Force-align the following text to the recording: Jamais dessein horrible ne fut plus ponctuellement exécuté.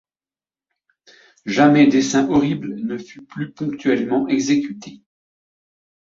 Jamais 1.45 1.85
dessein 1.85 2.27
horrible 2.27 2.73
ne 2.79 2.97
fut 2.97 3.21
plus 3.23 3.51
ponctuellement 3.51 4.27
exécuté. 4.27 5.03